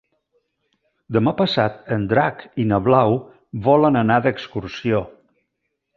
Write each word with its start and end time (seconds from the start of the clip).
Demà 1.17 1.33
passat 1.41 1.77
en 1.97 2.07
Drac 2.13 2.41
i 2.63 2.67
na 2.71 2.79
Blau 2.89 3.15
volen 3.69 4.01
anar 4.03 4.19
d'excursió. 4.25 5.03